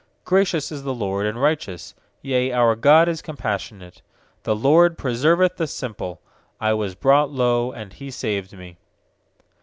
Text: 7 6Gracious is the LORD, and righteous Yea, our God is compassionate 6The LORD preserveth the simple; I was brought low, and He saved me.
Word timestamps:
7 0.23 0.23
6Gracious 0.43 0.71
is 0.71 0.81
the 0.81 0.95
LORD, 0.95 1.27
and 1.27 1.39
righteous 1.39 1.93
Yea, 2.23 2.51
our 2.53 2.75
God 2.75 3.07
is 3.07 3.21
compassionate 3.21 4.01
6The 4.43 4.59
LORD 4.59 4.97
preserveth 4.97 5.57
the 5.57 5.67
simple; 5.67 6.19
I 6.59 6.73
was 6.73 6.95
brought 6.95 7.29
low, 7.29 7.71
and 7.71 7.93
He 7.93 8.09
saved 8.09 8.57
me. 8.57 8.77